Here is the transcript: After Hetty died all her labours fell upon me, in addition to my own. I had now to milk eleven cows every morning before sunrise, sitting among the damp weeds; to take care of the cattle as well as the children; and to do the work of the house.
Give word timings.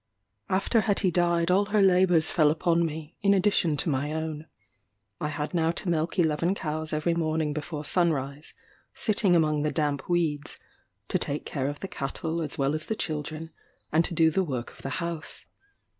After 0.49 0.81
Hetty 0.81 1.11
died 1.11 1.51
all 1.51 1.65
her 1.65 1.81
labours 1.83 2.31
fell 2.31 2.49
upon 2.49 2.87
me, 2.87 3.17
in 3.21 3.35
addition 3.35 3.77
to 3.77 3.89
my 3.89 4.11
own. 4.11 4.47
I 5.19 5.27
had 5.27 5.53
now 5.53 5.69
to 5.73 5.89
milk 5.89 6.17
eleven 6.17 6.55
cows 6.55 6.91
every 6.91 7.13
morning 7.13 7.53
before 7.53 7.85
sunrise, 7.85 8.55
sitting 8.95 9.35
among 9.35 9.61
the 9.61 9.71
damp 9.71 10.09
weeds; 10.09 10.57
to 11.09 11.19
take 11.19 11.45
care 11.45 11.67
of 11.67 11.81
the 11.81 11.87
cattle 11.87 12.41
as 12.41 12.57
well 12.57 12.73
as 12.73 12.87
the 12.87 12.95
children; 12.95 13.51
and 13.91 14.03
to 14.05 14.15
do 14.15 14.31
the 14.31 14.43
work 14.43 14.71
of 14.71 14.81
the 14.81 14.89
house. 15.05 15.45